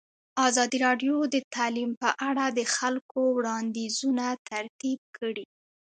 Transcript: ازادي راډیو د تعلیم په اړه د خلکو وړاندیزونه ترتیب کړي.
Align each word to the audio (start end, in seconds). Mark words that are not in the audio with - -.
ازادي 0.47 0.77
راډیو 0.85 1.15
د 1.33 1.35
تعلیم 1.55 1.91
په 2.01 2.09
اړه 2.29 2.45
د 2.57 2.59
خلکو 2.75 3.19
وړاندیزونه 3.37 4.25
ترتیب 4.49 4.99
کړي. 5.17 5.45